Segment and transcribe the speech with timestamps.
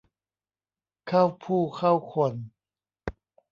[1.07, 2.33] เข้าผู้เข้าคน